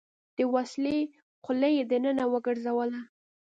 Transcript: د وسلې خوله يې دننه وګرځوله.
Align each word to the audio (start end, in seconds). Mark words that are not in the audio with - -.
د 0.37 0.39
وسلې 0.53 0.97
خوله 1.43 1.69
يې 1.75 1.83
دننه 1.91 2.25
وګرځوله. 2.33 3.01